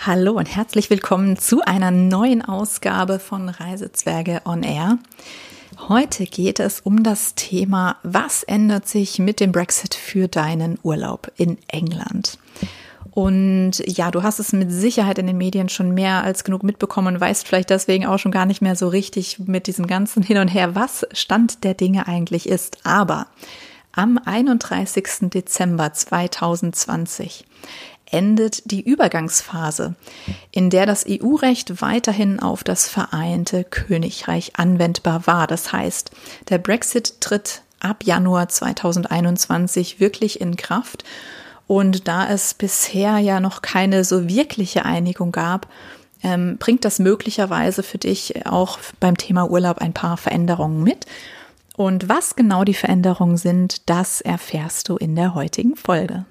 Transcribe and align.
Hallo 0.00 0.34
und 0.34 0.46
herzlich 0.46 0.90
willkommen 0.90 1.36
zu 1.36 1.60
einer 1.62 1.90
neuen 1.90 2.40
Ausgabe 2.40 3.18
von 3.18 3.48
Reisezwerge 3.48 4.42
on 4.44 4.62
Air. 4.62 4.98
Heute 5.88 6.24
geht 6.24 6.60
es 6.60 6.80
um 6.80 7.02
das 7.02 7.34
Thema, 7.34 7.96
was 8.04 8.44
ändert 8.44 8.86
sich 8.86 9.18
mit 9.18 9.40
dem 9.40 9.50
Brexit 9.50 9.96
für 9.96 10.28
deinen 10.28 10.78
Urlaub 10.84 11.32
in 11.36 11.58
England? 11.66 12.38
Und 13.10 13.82
ja, 13.86 14.12
du 14.12 14.22
hast 14.22 14.38
es 14.38 14.52
mit 14.52 14.70
Sicherheit 14.70 15.18
in 15.18 15.26
den 15.26 15.36
Medien 15.36 15.68
schon 15.68 15.92
mehr 15.92 16.22
als 16.22 16.44
genug 16.44 16.62
mitbekommen 16.62 17.16
und 17.16 17.20
weißt 17.20 17.46
vielleicht 17.46 17.70
deswegen 17.70 18.06
auch 18.06 18.20
schon 18.20 18.32
gar 18.32 18.46
nicht 18.46 18.62
mehr 18.62 18.76
so 18.76 18.86
richtig 18.86 19.40
mit 19.40 19.66
diesem 19.66 19.88
ganzen 19.88 20.22
Hin 20.22 20.38
und 20.38 20.48
Her, 20.48 20.76
was 20.76 21.08
Stand 21.12 21.64
der 21.64 21.74
Dinge 21.74 22.06
eigentlich 22.06 22.48
ist. 22.48 22.78
Aber 22.84 23.26
am 23.90 24.16
31. 24.24 25.28
Dezember 25.30 25.92
2020 25.92 27.44
endet 28.10 28.70
die 28.70 28.82
Übergangsphase, 28.82 29.94
in 30.50 30.70
der 30.70 30.86
das 30.86 31.04
EU-Recht 31.08 31.80
weiterhin 31.82 32.40
auf 32.40 32.64
das 32.64 32.88
Vereinte 32.88 33.64
Königreich 33.64 34.52
anwendbar 34.56 35.26
war. 35.26 35.46
Das 35.46 35.72
heißt, 35.72 36.10
der 36.48 36.58
Brexit 36.58 37.20
tritt 37.20 37.62
ab 37.80 38.04
Januar 38.04 38.48
2021 38.48 40.00
wirklich 40.00 40.40
in 40.40 40.56
Kraft. 40.56 41.04
Und 41.66 42.08
da 42.08 42.28
es 42.28 42.54
bisher 42.54 43.18
ja 43.18 43.40
noch 43.40 43.60
keine 43.60 44.04
so 44.04 44.28
wirkliche 44.28 44.84
Einigung 44.84 45.32
gab, 45.32 45.68
ähm, 46.22 46.56
bringt 46.58 46.84
das 46.84 46.98
möglicherweise 46.98 47.82
für 47.82 47.98
dich 47.98 48.46
auch 48.46 48.78
beim 49.00 49.16
Thema 49.16 49.50
Urlaub 49.50 49.78
ein 49.78 49.92
paar 49.92 50.16
Veränderungen 50.16 50.82
mit. 50.82 51.06
Und 51.76 52.08
was 52.08 52.34
genau 52.34 52.64
die 52.64 52.74
Veränderungen 52.74 53.36
sind, 53.36 53.88
das 53.88 54.20
erfährst 54.20 54.88
du 54.88 54.96
in 54.96 55.14
der 55.14 55.34
heutigen 55.34 55.76
Folge. 55.76 56.24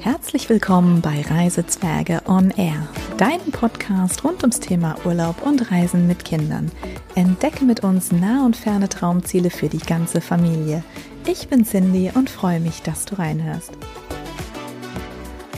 Herzlich 0.00 0.48
willkommen 0.48 1.02
bei 1.02 1.20
Reisezwerge 1.20 2.22
on 2.26 2.50
Air, 2.52 2.88
deinem 3.18 3.52
Podcast 3.52 4.24
rund 4.24 4.40
ums 4.40 4.58
Thema 4.58 4.96
Urlaub 5.04 5.42
und 5.42 5.70
Reisen 5.70 6.06
mit 6.06 6.24
Kindern. 6.24 6.72
Entdecke 7.16 7.66
mit 7.66 7.84
uns 7.84 8.10
nah 8.10 8.46
und 8.46 8.56
ferne 8.56 8.88
Traumziele 8.88 9.50
für 9.50 9.68
die 9.68 9.76
ganze 9.76 10.22
Familie. 10.22 10.82
Ich 11.26 11.48
bin 11.48 11.66
Cindy 11.66 12.10
und 12.14 12.30
freue 12.30 12.60
mich, 12.60 12.80
dass 12.80 13.04
du 13.04 13.18
reinhörst. 13.18 13.72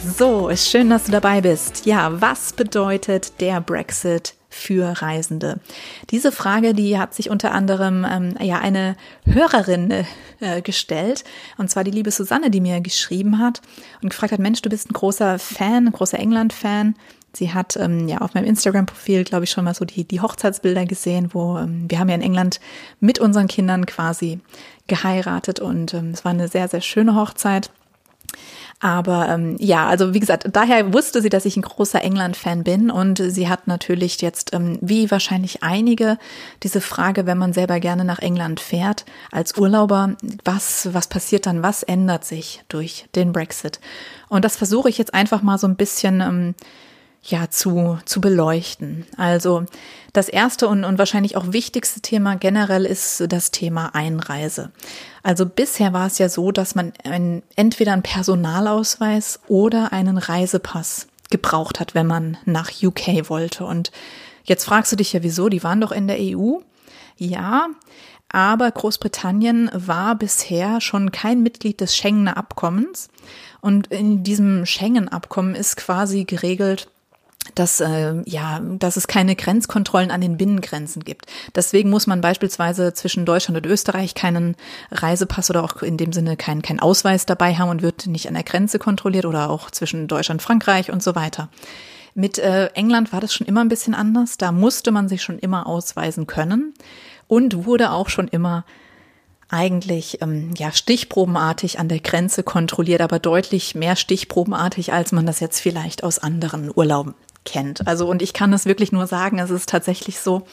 So, 0.04 0.48
ist 0.48 0.68
schön, 0.68 0.90
dass 0.90 1.04
du 1.04 1.12
dabei 1.12 1.40
bist. 1.40 1.86
Ja, 1.86 2.20
was 2.20 2.52
bedeutet 2.52 3.40
der 3.40 3.60
Brexit 3.60 4.34
für 4.52 5.02
Reisende? 5.02 5.58
Diese 6.10 6.30
Frage, 6.30 6.74
die 6.74 6.98
hat 6.98 7.14
sich 7.14 7.30
unter 7.30 7.52
anderem 7.52 8.06
ähm, 8.08 8.34
ja 8.40 8.58
eine 8.58 8.96
Hörerin 9.24 10.04
äh, 10.40 10.62
gestellt, 10.62 11.24
und 11.58 11.70
zwar 11.70 11.84
die 11.84 11.90
liebe 11.90 12.10
Susanne, 12.10 12.50
die 12.50 12.60
mir 12.60 12.80
geschrieben 12.80 13.38
hat 13.38 13.62
und 14.02 14.10
gefragt 14.10 14.32
hat, 14.32 14.40
Mensch, 14.40 14.62
du 14.62 14.70
bist 14.70 14.90
ein 14.90 14.94
großer 14.94 15.38
Fan, 15.38 15.88
ein 15.88 15.92
großer 15.92 16.18
England-Fan. 16.18 16.94
Sie 17.34 17.54
hat 17.54 17.76
ähm, 17.76 18.08
ja 18.08 18.18
auf 18.18 18.34
meinem 18.34 18.44
Instagram-Profil, 18.44 19.24
glaube 19.24 19.44
ich, 19.44 19.50
schon 19.50 19.64
mal 19.64 19.74
so 19.74 19.86
die, 19.86 20.04
die 20.04 20.20
Hochzeitsbilder 20.20 20.84
gesehen, 20.84 21.30
wo 21.32 21.56
ähm, 21.56 21.86
wir 21.88 21.98
haben 21.98 22.08
ja 22.08 22.14
in 22.14 22.22
England 22.22 22.60
mit 23.00 23.18
unseren 23.18 23.48
Kindern 23.48 23.86
quasi 23.86 24.40
geheiratet 24.86 25.58
und 25.58 25.94
ähm, 25.94 26.10
es 26.10 26.24
war 26.24 26.32
eine 26.32 26.48
sehr, 26.48 26.68
sehr 26.68 26.82
schöne 26.82 27.14
Hochzeit. 27.14 27.70
Aber 28.82 29.28
ähm, 29.28 29.54
ja, 29.60 29.86
also 29.86 30.12
wie 30.12 30.18
gesagt, 30.18 30.48
daher 30.52 30.92
wusste 30.92 31.22
sie, 31.22 31.28
dass 31.28 31.44
ich 31.44 31.56
ein 31.56 31.62
großer 31.62 32.02
England-Fan 32.02 32.64
bin 32.64 32.90
und 32.90 33.18
sie 33.18 33.48
hat 33.48 33.68
natürlich 33.68 34.20
jetzt, 34.20 34.52
ähm, 34.54 34.76
wie 34.80 35.08
wahrscheinlich 35.08 35.62
einige, 35.62 36.18
diese 36.64 36.80
Frage, 36.80 37.24
wenn 37.24 37.38
man 37.38 37.52
selber 37.52 37.78
gerne 37.78 38.04
nach 38.04 38.18
England 38.18 38.58
fährt 38.58 39.04
als 39.30 39.56
Urlauber, 39.56 40.16
was, 40.44 40.92
was 40.92 41.06
passiert 41.06 41.46
dann, 41.46 41.62
was 41.62 41.84
ändert 41.84 42.24
sich 42.24 42.64
durch 42.66 43.06
den 43.14 43.32
Brexit? 43.32 43.78
Und 44.28 44.44
das 44.44 44.56
versuche 44.56 44.88
ich 44.88 44.98
jetzt 44.98 45.14
einfach 45.14 45.42
mal 45.42 45.58
so 45.58 45.68
ein 45.68 45.76
bisschen 45.76 46.20
ähm, 46.20 46.54
ja 47.22 47.48
zu, 47.50 47.98
zu 48.04 48.20
beleuchten. 48.20 49.06
Also 49.16 49.64
das 50.12 50.28
erste 50.28 50.68
und, 50.68 50.84
und 50.84 50.98
wahrscheinlich 50.98 51.36
auch 51.36 51.52
wichtigste 51.52 52.00
Thema 52.00 52.36
generell 52.36 52.84
ist 52.84 53.24
das 53.28 53.50
Thema 53.52 53.94
Einreise. 53.94 54.72
Also 55.22 55.46
bisher 55.46 55.92
war 55.92 56.06
es 56.06 56.18
ja 56.18 56.28
so, 56.28 56.50
dass 56.50 56.74
man 56.74 56.92
ein, 57.04 57.42
entweder 57.54 57.92
einen 57.92 58.02
Personalausweis 58.02 59.40
oder 59.46 59.92
einen 59.92 60.18
Reisepass 60.18 61.06
gebraucht 61.30 61.80
hat, 61.80 61.94
wenn 61.94 62.06
man 62.06 62.36
nach 62.44 62.70
UK 62.82 63.28
wollte. 63.30 63.64
Und 63.64 63.92
jetzt 64.44 64.64
fragst 64.64 64.90
du 64.92 64.96
dich 64.96 65.12
ja, 65.12 65.22
wieso? 65.22 65.48
Die 65.48 65.62
waren 65.62 65.80
doch 65.80 65.92
in 65.92 66.08
der 66.08 66.18
EU. 66.18 66.58
Ja, 67.16 67.68
aber 68.28 68.70
Großbritannien 68.70 69.70
war 69.72 70.16
bisher 70.16 70.80
schon 70.80 71.12
kein 71.12 71.42
Mitglied 71.42 71.80
des 71.80 71.96
Schengener 71.96 72.36
Abkommens. 72.36 73.08
Und 73.60 73.86
in 73.88 74.24
diesem 74.24 74.66
Schengen-Abkommen 74.66 75.54
ist 75.54 75.76
quasi 75.76 76.24
geregelt, 76.24 76.88
dass 77.54 77.80
äh, 77.80 78.14
ja, 78.24 78.60
dass 78.60 78.96
es 78.96 79.06
keine 79.06 79.36
Grenzkontrollen 79.36 80.10
an 80.10 80.20
den 80.20 80.36
Binnengrenzen 80.36 81.04
gibt. 81.04 81.26
Deswegen 81.54 81.90
muss 81.90 82.06
man 82.06 82.20
beispielsweise 82.20 82.94
zwischen 82.94 83.26
Deutschland 83.26 83.58
und 83.58 83.70
Österreich 83.70 84.14
keinen 84.14 84.56
Reisepass 84.90 85.50
oder 85.50 85.64
auch 85.64 85.82
in 85.82 85.96
dem 85.96 86.12
Sinne 86.12 86.36
keinen 86.36 86.62
kein 86.62 86.80
Ausweis 86.80 87.26
dabei 87.26 87.54
haben 87.54 87.70
und 87.70 87.82
wird 87.82 88.06
nicht 88.06 88.28
an 88.28 88.34
der 88.34 88.44
Grenze 88.44 88.78
kontrolliert 88.78 89.26
oder 89.26 89.50
auch 89.50 89.70
zwischen 89.70 90.08
Deutschland, 90.08 90.42
Frankreich 90.42 90.90
und 90.90 91.02
so 91.02 91.14
weiter. 91.14 91.48
Mit 92.14 92.38
äh, 92.38 92.66
England 92.74 93.12
war 93.12 93.20
das 93.20 93.34
schon 93.34 93.46
immer 93.46 93.62
ein 93.62 93.68
bisschen 93.68 93.94
anders. 93.94 94.36
Da 94.36 94.52
musste 94.52 94.90
man 94.90 95.08
sich 95.08 95.22
schon 95.22 95.38
immer 95.38 95.66
ausweisen 95.66 96.26
können 96.26 96.74
und 97.26 97.64
wurde 97.64 97.90
auch 97.90 98.08
schon 98.08 98.28
immer 98.28 98.64
eigentlich 99.48 100.22
ähm, 100.22 100.54
ja 100.56 100.72
stichprobenartig 100.72 101.78
an 101.78 101.88
der 101.88 102.00
Grenze 102.00 102.42
kontrolliert, 102.42 103.02
aber 103.02 103.18
deutlich 103.18 103.74
mehr 103.74 103.96
stichprobenartig, 103.96 104.92
als 104.92 105.12
man 105.12 105.26
das 105.26 105.40
jetzt 105.40 105.60
vielleicht 105.60 106.04
aus 106.04 106.18
anderen 106.18 106.70
Urlauben 106.74 107.14
kennt. 107.44 107.86
Also 107.86 108.08
und 108.08 108.22
ich 108.22 108.32
kann 108.32 108.52
es 108.52 108.66
wirklich 108.66 108.92
nur 108.92 109.06
sagen, 109.06 109.38
es 109.38 109.50
ist 109.50 109.68
tatsächlich 109.68 110.20
so, 110.20 110.46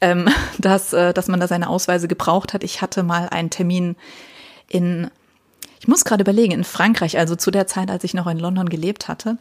ähm, 0.00 0.28
dass, 0.58 0.92
äh, 0.92 1.12
dass 1.12 1.28
man 1.28 1.40
da 1.40 1.48
seine 1.48 1.68
Ausweise 1.68 2.08
gebraucht 2.08 2.52
hat. 2.52 2.64
Ich 2.64 2.82
hatte 2.82 3.02
mal 3.02 3.28
einen 3.28 3.50
Termin 3.50 3.96
in 4.68 5.10
ich 5.84 5.88
muss 5.88 6.06
gerade 6.06 6.22
überlegen, 6.22 6.52
in 6.52 6.64
Frankreich, 6.64 7.18
also 7.18 7.36
zu 7.36 7.50
der 7.50 7.66
Zeit, 7.66 7.90
als 7.90 8.04
ich 8.04 8.14
noch 8.14 8.26
in 8.26 8.38
London 8.38 8.70
gelebt 8.70 9.06
hatte. 9.06 9.36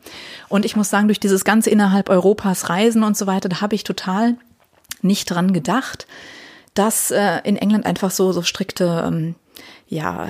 Und 0.49 0.65
ich 0.65 0.75
muss 0.75 0.89
sagen, 0.89 1.07
durch 1.07 1.21
dieses 1.21 1.45
ganze 1.45 1.69
innerhalb 1.69 2.09
Europas 2.09 2.67
Reisen 2.67 3.05
und 3.05 3.15
so 3.15 3.27
weiter, 3.27 3.47
da 3.47 3.61
habe 3.61 3.75
ich 3.75 3.85
total 3.85 4.35
nicht 5.01 5.31
dran 5.31 5.53
gedacht, 5.53 6.05
dass 6.73 7.11
äh, 7.11 7.39
in 7.45 7.55
England 7.55 7.85
einfach 7.85 8.11
so, 8.11 8.33
so 8.33 8.41
strikte, 8.41 9.05
ähm, 9.07 9.35
ja, 9.87 10.27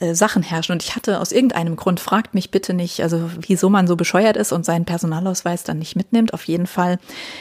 äh, 0.00 0.14
Sachen 0.14 0.42
herrschen. 0.42 0.72
Und 0.72 0.82
ich 0.82 0.96
hatte 0.96 1.20
aus 1.20 1.30
irgendeinem 1.30 1.76
Grund, 1.76 2.00
fragt 2.00 2.34
mich 2.34 2.50
bitte 2.50 2.74
nicht, 2.74 3.02
also 3.02 3.30
wieso 3.40 3.70
man 3.70 3.86
so 3.86 3.96
bescheuert 3.96 4.36
ist 4.36 4.52
und 4.52 4.64
seinen 4.64 4.84
Personalausweis 4.84 5.62
dann 5.62 5.78
nicht 5.78 5.94
mitnimmt. 5.94 6.34
Auf 6.34 6.44
jeden 6.44 6.66
Fall, 6.66 6.98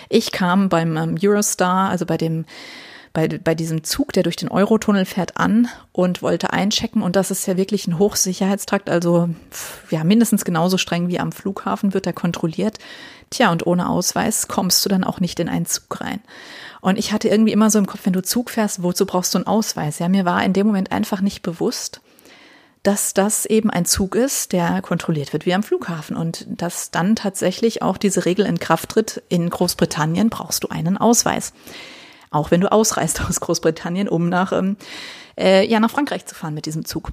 ich 0.09 0.31
kam 0.31 0.70
beim 0.70 0.97
ähm, 0.97 1.18
Eurostar, 1.22 1.90
also 1.90 2.06
bei 2.06 2.18
dem 2.18 2.46
bei, 3.14 3.28
bei 3.28 3.56
diesem 3.56 3.84
Zug, 3.84 4.14
der 4.14 4.24
durch 4.24 4.36
den 4.36 4.50
Eurotunnel 4.50 5.06
fährt, 5.06 5.38
an 5.38 5.68
und 5.92 6.22
wollte 6.22 6.53
einchecken. 6.53 7.02
Und 7.02 7.16
das 7.16 7.31
ist 7.31 7.47
ja 7.47 7.58
wirklich 7.58 7.88
ein 7.88 7.97
Hochsicherheitstrakt, 7.97 8.90
also 8.90 9.30
ja, 9.90 10.03
mindestens 10.03 10.46
genauso 10.46 10.78
streng 10.78 11.08
wie 11.08 11.20
am 11.20 11.31
Flughafen 11.31 11.94
wird 11.94 12.06
er 12.06 12.14
kontrolliert. 12.14 12.78
Tja, 13.30 13.52
und 13.52 13.66
ohne 13.66 13.90
Ausweis 13.90 14.47
kommst 14.47 14.84
du 14.86 14.90
dann 14.90 15.03
auch 15.03 15.20
nicht 15.20 15.40
in 15.40 15.50
einen 15.50 15.66
Zug 15.66 16.02
rein. 16.02 16.20
Und 16.81 16.97
ich 16.97 17.12
hatte 17.12 17.30
irgendwie 17.30 17.52
immer 17.52 17.70
so 17.70 17.80
im 17.80 17.88
Kopf, 17.88 18.02
wenn 18.03 18.14
du 18.14 18.24
Zug 18.24 18.50
fährst, 18.50 18.84
wozu 18.84 19.06
brauchst 19.06 19.34
du 19.34 19.40
einen 19.40 19.47
Ausweis? 19.47 20.00
Ja, 20.00 20.08
mir 20.08 20.26
war 20.26 20.44
in 20.44 20.53
dem 20.53 20.68
Moment 20.68 20.91
einfach 20.91 21.22
nicht 21.22 21.41
bewusst, 21.41 22.02
dass 22.84 23.13
das 23.13 23.45
eben 23.45 23.69
ein 23.69 23.85
Zug 23.85 24.16
ist, 24.16 24.53
der 24.53 24.81
kontrolliert 24.81 25.34
wird 25.34 25.45
wie 25.45 25.53
am 25.53 25.63
Flughafen 25.63 26.16
und 26.16 26.45
dass 26.47 26.91
dann 26.91 27.16
tatsächlich 27.16 27.81
auch 27.81 27.97
diese 27.97 28.25
Regel 28.25 28.45
in 28.45 28.59
Kraft 28.59 28.90
tritt. 28.90 29.22
In 29.28 29.50
Großbritannien 29.50 30.29
brauchst 30.29 30.63
du 30.63 30.69
einen 30.69 30.97
Ausweis. 30.97 31.53
Auch 32.31 32.51
wenn 32.51 32.62
du 32.62 32.72
ausreist 32.72 33.22
aus 33.28 33.40
Großbritannien, 33.40 34.07
um 34.07 34.29
nach, 34.29 34.53
ähm, 34.53 34.78
äh, 35.38 35.67
ja, 35.67 35.79
nach 35.79 35.91
Frankreich 35.91 36.25
zu 36.25 36.35
fahren 36.35 36.53
mit 36.53 36.66
diesem 36.66 36.85
Zug. 36.85 37.12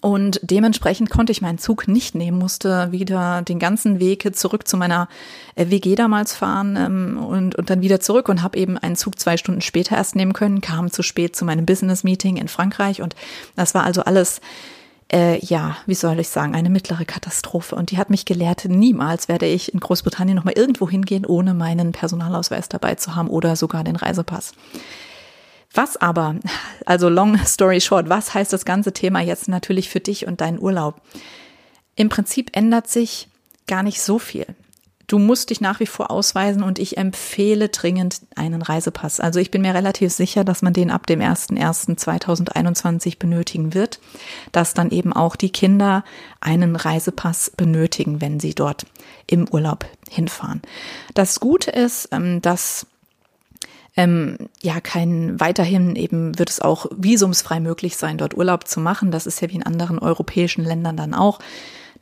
Und 0.00 0.40
dementsprechend 0.42 1.10
konnte 1.10 1.32
ich 1.32 1.42
meinen 1.42 1.58
Zug 1.58 1.88
nicht 1.88 2.14
nehmen, 2.14 2.38
musste 2.38 2.90
wieder 2.90 3.42
den 3.42 3.58
ganzen 3.58 4.00
Weg 4.00 4.34
zurück 4.34 4.66
zu 4.66 4.76
meiner 4.76 5.08
äh, 5.56 5.66
WG 5.68 5.94
damals 5.94 6.34
fahren 6.34 6.76
ähm, 6.76 7.18
und, 7.18 7.54
und 7.54 7.68
dann 7.68 7.82
wieder 7.82 8.00
zurück 8.00 8.28
und 8.28 8.42
habe 8.42 8.58
eben 8.58 8.78
einen 8.78 8.96
Zug 8.96 9.18
zwei 9.18 9.36
Stunden 9.36 9.60
später 9.60 9.96
erst 9.96 10.16
nehmen 10.16 10.32
können, 10.32 10.60
kam 10.60 10.90
zu 10.90 11.02
spät 11.02 11.36
zu 11.36 11.44
meinem 11.44 11.66
Business-Meeting 11.66 12.36
in 12.36 12.48
Frankreich 12.48 13.02
und 13.02 13.14
das 13.56 13.74
war 13.74 13.84
also 13.84 14.02
alles 14.02 14.40
äh, 15.14 15.38
ja, 15.44 15.76
wie 15.86 15.94
soll 15.94 16.18
ich 16.18 16.28
sagen, 16.28 16.56
eine 16.56 16.70
mittlere 16.70 17.04
Katastrophe. 17.04 17.76
Und 17.76 17.92
die 17.92 17.98
hat 17.98 18.10
mich 18.10 18.24
gelehrt, 18.24 18.64
niemals 18.64 19.28
werde 19.28 19.46
ich 19.46 19.72
in 19.72 19.78
Großbritannien 19.78 20.36
nochmal 20.36 20.54
irgendwo 20.56 20.90
hingehen, 20.90 21.24
ohne 21.24 21.54
meinen 21.54 21.92
Personalausweis 21.92 22.68
dabei 22.68 22.96
zu 22.96 23.14
haben 23.14 23.28
oder 23.28 23.54
sogar 23.54 23.84
den 23.84 23.94
Reisepass. 23.94 24.52
Was 25.72 25.96
aber, 25.96 26.34
also 26.84 27.08
long 27.08 27.38
story 27.46 27.80
short, 27.80 28.08
was 28.08 28.34
heißt 28.34 28.52
das 28.52 28.64
ganze 28.64 28.92
Thema 28.92 29.20
jetzt 29.20 29.48
natürlich 29.48 29.88
für 29.88 30.00
dich 30.00 30.26
und 30.26 30.40
deinen 30.40 30.58
Urlaub? 30.58 31.00
Im 31.94 32.08
Prinzip 32.08 32.50
ändert 32.56 32.88
sich 32.88 33.28
gar 33.68 33.84
nicht 33.84 34.02
so 34.02 34.18
viel. 34.18 34.46
Du 35.06 35.18
musst 35.18 35.50
dich 35.50 35.60
nach 35.60 35.80
wie 35.80 35.86
vor 35.86 36.10
ausweisen 36.10 36.62
und 36.62 36.78
ich 36.78 36.96
empfehle 36.96 37.68
dringend 37.68 38.20
einen 38.36 38.62
Reisepass. 38.62 39.20
Also 39.20 39.40
ich 39.40 39.50
bin 39.50 39.62
mir 39.62 39.74
relativ 39.74 40.12
sicher, 40.12 40.44
dass 40.44 40.62
man 40.62 40.72
den 40.72 40.90
ab 40.90 41.06
dem 41.06 41.20
01.01.2021 41.20 43.18
benötigen 43.18 43.74
wird, 43.74 44.00
dass 44.52 44.74
dann 44.74 44.90
eben 44.90 45.12
auch 45.12 45.36
die 45.36 45.50
Kinder 45.50 46.04
einen 46.40 46.76
Reisepass 46.76 47.50
benötigen, 47.50 48.20
wenn 48.20 48.40
sie 48.40 48.54
dort 48.54 48.86
im 49.26 49.48
Urlaub 49.48 49.84
hinfahren. 50.10 50.62
Das 51.14 51.40
Gute 51.40 51.70
ist, 51.70 52.08
ähm, 52.12 52.40
dass 52.42 52.86
ähm, 53.96 54.38
ja 54.60 54.80
kein 54.80 55.38
weiterhin 55.38 55.94
eben 55.96 56.38
wird 56.38 56.50
es 56.50 56.60
auch 56.60 56.86
visumsfrei 56.96 57.60
möglich 57.60 57.96
sein, 57.96 58.18
dort 58.18 58.36
Urlaub 58.36 58.66
zu 58.66 58.80
machen. 58.80 59.10
Das 59.10 59.26
ist 59.26 59.40
ja 59.40 59.50
wie 59.50 59.56
in 59.56 59.62
anderen 59.62 59.98
europäischen 59.98 60.64
Ländern 60.64 60.96
dann 60.96 61.14
auch, 61.14 61.38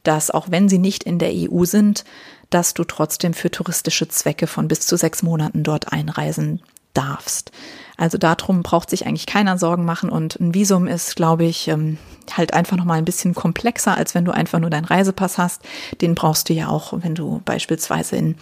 dass 0.02 0.30
auch 0.30 0.50
wenn 0.50 0.68
sie 0.68 0.78
nicht 0.78 1.04
in 1.04 1.18
der 1.18 1.32
EU 1.32 1.64
sind, 1.64 2.04
dass 2.54 2.74
du 2.74 2.84
trotzdem 2.84 3.34
für 3.34 3.50
touristische 3.50 4.08
Zwecke 4.08 4.46
von 4.46 4.68
bis 4.68 4.80
zu 4.80 4.96
sechs 4.96 5.22
Monaten 5.22 5.62
dort 5.62 5.92
einreisen 5.92 6.62
darfst. 6.94 7.52
Also 7.96 8.18
darum 8.18 8.62
braucht 8.62 8.90
sich 8.90 9.06
eigentlich 9.06 9.26
keiner 9.26 9.58
Sorgen 9.58 9.84
machen 9.84 10.10
und 10.10 10.38
ein 10.40 10.54
Visum 10.54 10.86
ist, 10.86 11.16
glaube 11.16 11.44
ich, 11.44 11.68
ähm, 11.68 11.98
halt 12.36 12.52
einfach 12.52 12.76
noch 12.76 12.84
mal 12.84 12.98
ein 12.98 13.04
bisschen 13.04 13.34
komplexer, 13.34 13.96
als 13.96 14.14
wenn 14.14 14.24
du 14.24 14.32
einfach 14.32 14.58
nur 14.58 14.70
deinen 14.70 14.84
Reisepass 14.84 15.38
hast. 15.38 15.62
Den 16.00 16.14
brauchst 16.14 16.48
du 16.48 16.52
ja 16.52 16.68
auch, 16.68 16.92
wenn 17.02 17.14
du 17.14 17.40
beispielsweise 17.44 18.16
in, 18.16 18.36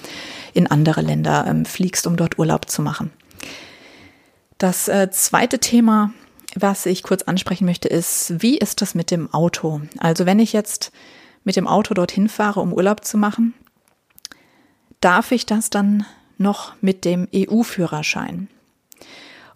in 0.55 0.67
andere 0.67 1.03
Länder 1.03 1.45
ähm, 1.47 1.65
fliegst, 1.65 2.07
um 2.07 2.17
dort 2.17 2.39
Urlaub 2.39 2.71
zu 2.71 2.83
machen. 2.83 3.11
Das 4.59 4.89
äh, 4.89 5.11
zweite 5.11 5.59
Thema, 5.59 6.13
was 6.55 6.87
ich 6.87 7.03
kurz 7.03 7.23
ansprechen 7.23 7.65
möchte, 7.65 7.89
ist, 7.89 8.43
wie 8.43 8.59
ist 8.59 8.83
das 8.83 8.95
mit 8.95 9.11
dem 9.11 9.33
Auto? 9.33 9.81
Also 9.99 10.27
wenn 10.27 10.39
ich 10.39 10.53
jetzt 10.53 10.93
mit 11.45 11.57
dem 11.57 11.67
Auto 11.67 11.95
dorthin 11.95 12.29
fahre, 12.29 12.61
um 12.61 12.73
Urlaub 12.73 13.05
zu 13.05 13.17
machen, 13.17 13.55
darf 15.01 15.33
ich 15.33 15.47
das 15.47 15.71
dann 15.71 16.05
noch 16.39 16.73
mit 16.81 17.05
dem 17.05 17.29
EU-Führerschein? 17.35 18.49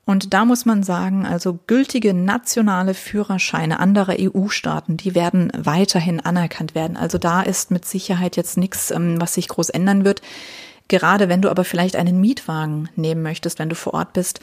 Und 0.07 0.35
da 0.35 0.45
muss 0.45 0.67
man 0.67 0.83
sagen, 0.83 1.25
also 1.25 1.59
gültige 1.67 2.13
nationale 2.13 2.93
Führerscheine 2.93 3.81
anderer 3.81 4.17
EU-Staaten, 4.19 4.99
die 4.99 5.15
werden 5.15 5.51
weiterhin 5.57 6.21
anerkannt 6.21 6.75
werden. 6.75 6.99
Also 6.99 7.17
da 7.17 7.41
ist 7.41 7.71
mit 7.71 7.87
Sicherheit 7.87 8.37
jetzt 8.37 8.59
nichts, 8.59 8.91
ähm, 8.91 9.19
was 9.19 9.35
sich 9.35 9.49
groß 9.49 9.71
ändern 9.71 10.05
wird. 10.05 10.21
Gerade 10.89 11.31
wenn 11.31 11.41
du 11.41 11.49
aber 11.49 11.65
vielleicht 11.65 11.97
einen 11.97 12.21
Mietwagen 12.21 12.91
nehmen 12.95 13.23
möchtest, 13.23 13.59
wenn 13.59 13.71
du 13.71 13.75
vor 13.75 13.95
Ort 13.95 14.13
bist, 14.13 14.41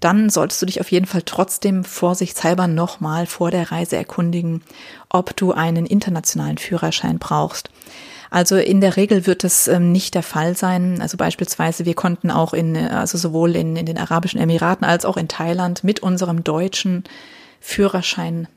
dann 0.00 0.30
solltest 0.30 0.62
du 0.62 0.66
dich 0.66 0.80
auf 0.80 0.90
jeden 0.90 1.04
Fall 1.04 1.22
trotzdem 1.22 1.84
vorsichtshalber 1.84 2.66
nochmal 2.66 3.26
vor 3.26 3.50
der 3.50 3.70
Reise 3.70 3.96
erkundigen, 3.96 4.62
ob 5.10 5.36
du 5.36 5.52
einen 5.52 5.84
internationalen 5.84 6.56
Führerschein 6.56 7.18
brauchst. 7.18 7.68
Also 8.32 8.56
in 8.56 8.80
der 8.80 8.96
Regel 8.96 9.26
wird 9.26 9.44
es 9.44 9.68
ähm, 9.68 9.92
nicht 9.92 10.14
der 10.14 10.22
Fall 10.22 10.56
sein. 10.56 11.02
Also 11.02 11.18
beispielsweise, 11.18 11.84
wir 11.84 11.92
konnten 11.92 12.30
auch 12.30 12.54
in, 12.54 12.74
also 12.78 13.18
sowohl 13.18 13.54
in, 13.54 13.76
in 13.76 13.84
den 13.84 13.98
Arabischen 13.98 14.40
Emiraten 14.40 14.86
als 14.86 15.04
auch 15.04 15.18
in 15.18 15.28
Thailand 15.28 15.84
mit 15.84 16.00
unserem 16.00 16.42
deutschen 16.42 17.04
Führerschein 17.60 18.48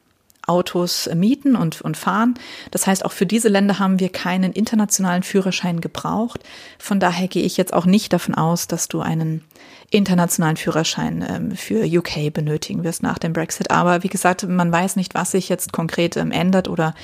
Autos 0.47 1.09
mieten 1.13 1.55
und, 1.55 1.81
und 1.81 1.97
fahren. 1.97 2.35
Das 2.71 2.87
heißt, 2.87 3.03
auch 3.05 3.11
für 3.11 3.25
diese 3.25 3.49
Länder 3.49 3.79
haben 3.79 3.99
wir 3.99 4.09
keinen 4.09 4.53
internationalen 4.53 5.23
Führerschein 5.23 5.81
gebraucht. 5.81 6.41
Von 6.77 6.99
daher 6.99 7.27
gehe 7.27 7.43
ich 7.43 7.57
jetzt 7.57 7.73
auch 7.73 7.85
nicht 7.85 8.13
davon 8.13 8.35
aus, 8.35 8.67
dass 8.67 8.87
du 8.87 9.01
einen 9.01 9.43
internationalen 9.89 10.57
Führerschein 10.57 11.25
ähm, 11.27 11.51
für 11.51 11.85
UK 11.85 12.33
benötigen 12.33 12.83
wirst 12.83 13.03
nach 13.03 13.17
dem 13.17 13.33
Brexit. 13.33 13.71
Aber 13.71 14.03
wie 14.03 14.09
gesagt, 14.09 14.47
man 14.47 14.71
weiß 14.71 14.95
nicht, 14.95 15.13
was 15.13 15.31
sich 15.31 15.49
jetzt 15.49 15.71
konkret 15.71 16.17
ähm, 16.17 16.31
ändert 16.31 16.67
oder 16.67 16.95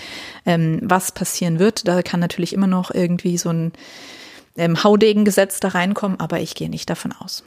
ähm, 0.46 0.80
was 0.84 1.12
passieren 1.12 1.60
wird. 1.60 1.88
Da 1.88 2.02
kann 2.02 2.20
natürlich 2.20 2.54
immer 2.54 2.68
noch 2.68 2.92
irgendwie 2.92 3.38
so 3.38 3.50
ein 3.50 3.72
ähm, 4.58 4.84
Haudegengesetz 4.84 5.60
da 5.60 5.70
reinkommen, 5.70 6.20
aber 6.20 6.40
ich 6.40 6.56
gehe 6.56 6.70
nicht 6.70 6.90
davon 6.90 7.14
aus. 7.14 7.44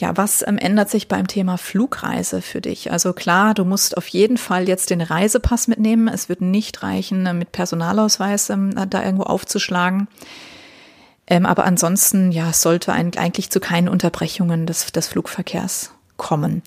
Ja, 0.00 0.16
was 0.16 0.42
ähm, 0.46 0.56
ändert 0.56 0.88
sich 0.88 1.08
beim 1.08 1.26
Thema 1.26 1.58
Flugreise 1.58 2.40
für 2.40 2.62
dich? 2.62 2.90
Also 2.90 3.12
klar, 3.12 3.52
du 3.52 3.66
musst 3.66 3.98
auf 3.98 4.08
jeden 4.08 4.38
Fall 4.38 4.66
jetzt 4.66 4.88
den 4.88 5.02
Reisepass 5.02 5.68
mitnehmen. 5.68 6.08
Es 6.08 6.30
wird 6.30 6.40
nicht 6.40 6.82
reichen, 6.82 7.26
äh, 7.26 7.34
mit 7.34 7.52
Personalausweis 7.52 8.48
ähm, 8.48 8.74
da 8.88 9.04
irgendwo 9.04 9.24
aufzuschlagen. 9.24 10.08
Ähm, 11.26 11.44
aber 11.44 11.64
ansonsten, 11.64 12.32
ja, 12.32 12.50
sollte 12.54 12.94
ein, 12.94 13.14
eigentlich 13.18 13.50
zu 13.50 13.60
keinen 13.60 13.90
Unterbrechungen 13.90 14.64
des, 14.64 14.86
des 14.86 15.08
Flugverkehrs 15.08 15.92
kommen. 16.16 16.62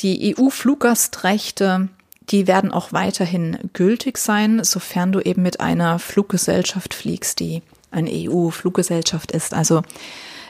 Die 0.00 0.36
EU-Fluggastrechte, 0.36 1.88
die 2.28 2.46
werden 2.46 2.72
auch 2.72 2.92
weiterhin 2.92 3.58
gültig 3.72 4.18
sein, 4.18 4.62
sofern 4.64 5.12
du 5.12 5.20
eben 5.20 5.42
mit 5.42 5.60
einer 5.60 5.98
Fluggesellschaft 5.98 6.92
fliegst, 6.92 7.40
die 7.40 7.62
eine 7.90 8.10
EU-Fluggesellschaft 8.12 9.32
ist. 9.32 9.54
Also 9.54 9.82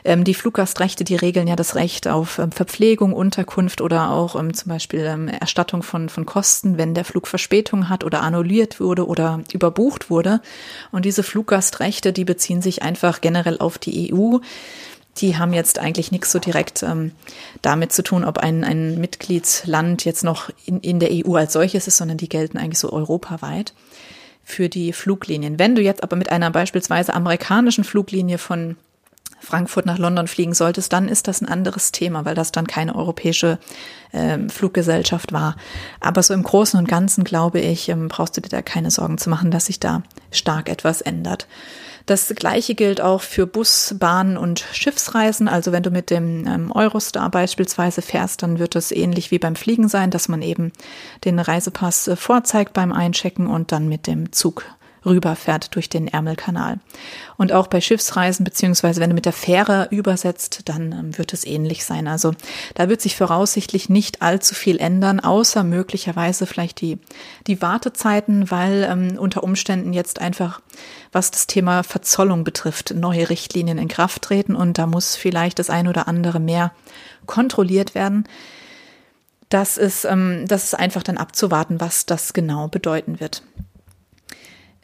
ähm, 0.05 0.25
die 0.25 0.35
Fluggastrechte, 0.35 1.05
die 1.05 1.17
regeln 1.17 1.47
ja 1.47 1.57
das 1.57 1.75
Recht 1.75 2.09
auf 2.09 2.39
ähm, 2.39 2.53
Verpflegung, 2.53 3.13
Unterkunft 3.13 3.81
oder 3.81 4.11
auch 4.11 4.35
ähm, 4.37 4.55
zum 4.55 4.71
Beispiel 4.71 5.01
ähm, 5.01 5.29
Erstattung 5.29 5.83
von, 5.83 6.09
von 6.09 6.27
Kosten, 6.27 6.79
wenn 6.79 6.95
der 6.95 7.05
Flug 7.05 7.27
Verspätung 7.27 7.89
hat 7.89 8.05
oder 8.05 8.23
annulliert 8.23 8.81
wurde 8.81 9.07
oder 9.07 9.41
überbucht 9.53 10.11
wurde. 10.11 10.41
Und 10.93 11.05
diese 11.05 11.23
Fluggastrechte, 11.23 12.13
die 12.13 12.25
beziehen 12.25 12.63
sich 12.63 12.83
einfach 12.83 13.21
generell 13.21 13.59
auf 13.59 13.79
die 13.79 14.13
EU 14.13 14.39
die 15.17 15.37
haben 15.37 15.53
jetzt 15.53 15.79
eigentlich 15.79 16.13
nichts 16.13 16.33
so 16.33 16.39
direkt 16.39 16.83
ähm, 16.83 17.13
damit 17.63 17.93
zu 17.93 18.03
tun, 18.03 18.25
ob 18.25 18.39
ein, 18.39 18.65
ein 18.65 19.01
Mitgliedsland 19.01 20.05
jetzt 20.05 20.25
noch 20.25 20.51
in, 20.67 20.81
in 20.81 21.01
der 21.01 21.11
EU 21.13 21.35
als 21.35 21.53
solches 21.53 21.87
ist, 21.87 21.97
sondern 21.97 22.17
die 22.17 22.29
gelten 22.29 22.59
eigentlich 22.59 22.79
so 22.79 22.93
europaweit 22.93 23.75
für 24.45 24.69
die 24.69 24.93
Fluglinien. 24.93 25.59
Wenn 25.59 25.75
du 25.75 25.83
jetzt 25.83 26.03
aber 26.03 26.17
mit 26.17 26.31
einer 26.31 26.51
beispielsweise 26.51 27.15
amerikanischen 27.15 27.85
Fluglinie 27.85 28.39
von 28.39 28.77
Frankfurt 29.41 29.87
nach 29.87 29.99
London 29.99 30.29
fliegen 30.29 30.55
solltest, 30.55 30.93
dann 30.93 31.09
ist 31.09 31.29
das 31.29 31.41
ein 31.41 31.49
anderes 31.49 31.93
Thema, 31.93 32.25
weil 32.25 32.35
das 32.35 32.53
dann 32.53 32.67
keine 32.67 32.95
europäische 32.95 33.59
ähm, 34.13 34.51
Fluggesellschaft 34.51 35.33
war. 35.33 35.57
Aber 36.01 36.23
so 36.23 36.35
im 36.35 36.43
Großen 36.43 36.79
und 36.79 36.89
Ganzen, 36.89 37.25
glaube 37.25 37.61
ich, 37.61 37.89
ähm, 37.89 38.09
brauchst 38.09 38.37
du 38.37 38.41
dir 38.41 38.49
da 38.49 38.63
keine 38.63 38.91
Sorgen 38.91 39.19
zu 39.19 39.31
machen, 39.31 39.51
dass 39.51 39.67
sich 39.67 39.81
da 39.81 40.03
stark 40.31 40.69
etwas 40.69 41.01
ändert. 41.01 41.47
Das 42.07 42.33
gleiche 42.35 42.75
gilt 42.75 43.01
auch 43.01 43.21
für 43.21 43.47
Bus, 43.47 43.95
Bahn 43.99 44.37
und 44.37 44.65
Schiffsreisen. 44.73 45.49
Also 45.49 45.71
wenn 45.71 45.83
du 45.83 45.91
mit 45.91 46.11
dem 46.11 46.47
ähm, 46.47 46.73
Eurostar 46.73 47.31
beispielsweise 47.31 48.03
fährst, 48.03 48.43
dann 48.43 48.59
wird 48.59 48.75
es 48.75 48.91
ähnlich 48.91 49.31
wie 49.31 49.39
beim 49.39 49.55
Fliegen 49.55 49.89
sein, 49.89 50.11
dass 50.11 50.29
man 50.29 50.43
eben 50.43 50.73
den 51.25 51.39
Reisepass 51.39 52.09
äh, 52.09 52.17
vorzeigt 52.17 52.73
beim 52.73 52.93
Einchecken 52.93 53.47
und 53.47 53.71
dann 53.73 53.89
mit 53.89 54.07
dem 54.07 54.33
Zug 54.33 54.65
rüberfährt 55.05 55.75
durch 55.75 55.89
den 55.89 56.09
Ärmelkanal. 56.09 56.79
Und 57.37 57.53
auch 57.53 57.67
bei 57.67 57.81
Schiffsreisen, 57.81 58.45
beziehungsweise 58.45 59.01
wenn 59.01 59.11
du 59.11 59.15
mit 59.15 59.25
der 59.25 59.33
Fähre 59.33 59.89
übersetzt, 59.91 60.69
dann 60.69 60.93
ähm, 60.93 61.19
wird 61.19 61.33
es 61.33 61.45
ähnlich 61.45 61.85
sein. 61.85 62.07
Also 62.07 62.33
da 62.75 62.89
wird 62.89 63.01
sich 63.01 63.17
voraussichtlich 63.17 63.89
nicht 63.89 64.23
allzu 64.23 64.55
viel 64.55 64.79
ändern, 64.79 65.21
außer 65.21 65.65
möglicherweise 65.65 66.47
vielleicht 66.47 66.81
die, 66.81 66.99
die 67.47 67.63
Wartezeiten, 67.63 68.51
weil 68.51 68.87
ähm, 68.91 69.19
unter 69.19 69.43
Umständen 69.43 69.93
jetzt 69.93 70.21
einfach, 70.21 70.61
was 71.13 71.31
das 71.31 71.47
Thema 71.47 71.83
Verzollung 71.83 72.45
betrifft, 72.45 72.95
neue 72.95 73.31
Richtlinien 73.31 73.79
in 73.79 73.89
Kraft 73.89 74.23
treten 74.23 74.55
und 74.55 74.79
da 74.79 74.87
muss 74.87 75.17
vielleicht 75.17 75.59
das 75.59 75.71
ein 75.71 75.89
oder 75.89 76.09
andere 76.09 76.41
mehr 76.41 76.73
kontrolliert 77.27 77.95
werden. 77.95 78.25
Das 79.49 79.79
ist, 79.79 80.05
ähm, 80.05 80.45
das 80.47 80.65
ist 80.65 80.75
einfach 80.75 81.03
dann 81.03 81.19
abzuwarten, 81.19 81.81
was 81.81 82.07
das 82.07 82.33
genau 82.33 82.69
bedeuten 82.69 83.19
wird. 83.19 83.43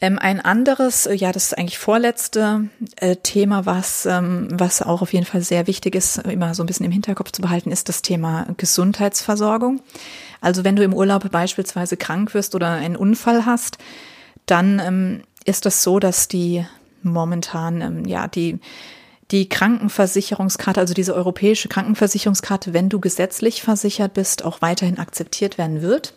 Ähm, 0.01 0.19
ein 0.19 0.41
anderes, 0.41 1.07
äh, 1.07 1.15
ja, 1.15 1.33
das 1.33 1.47
ist 1.47 1.59
eigentlich 1.59 1.79
vorletzte 1.79 2.69
äh, 2.97 3.17
Thema, 3.17 3.65
was, 3.65 4.05
ähm, 4.05 4.49
was 4.53 4.83
auch 4.83 5.01
auf 5.01 5.13
jeden 5.13 5.25
Fall 5.25 5.43
sehr 5.43 5.67
wichtig 5.67 5.95
ist, 5.95 6.19
immer 6.19 6.55
so 6.55 6.63
ein 6.63 6.67
bisschen 6.67 6.85
im 6.85 6.93
Hinterkopf 6.93 7.33
zu 7.33 7.41
behalten, 7.41 7.73
ist 7.73 7.89
das 7.89 8.03
Thema 8.03 8.47
Gesundheitsversorgung. 8.59 9.81
Also 10.43 10.65
wenn 10.65 10.77
du 10.77 10.85
im 10.85 10.93
Urlaub 10.93 11.31
beispielsweise 11.31 11.97
krank 11.97 12.35
wirst 12.35 12.55
oder 12.55 12.69
einen 12.69 12.97
Unfall 12.97 13.47
hast, 13.47 13.79
dann 14.45 14.81
ähm, 14.85 15.23
ist 15.47 15.65
das 15.65 15.83
so, 15.83 15.99
dass 15.99 16.29
die 16.29 16.67
momentan, 17.03 17.81
ähm, 17.81 18.05
ja, 18.05 18.29
die, 18.29 18.59
die 19.31 19.49
Krankenversicherungskarte, 19.49 20.79
also 20.79 20.93
diese 20.93 21.15
europäische 21.15 21.69
Krankenversicherungskarte, 21.69 22.75
wenn 22.75 22.91
du 22.91 23.01
gesetzlich 23.01 23.63
versichert 23.63 24.13
bist, 24.13 24.45
auch 24.45 24.61
weiterhin 24.61 24.99
akzeptiert 24.99 25.57
werden 25.57 25.81
wird. 25.81 26.15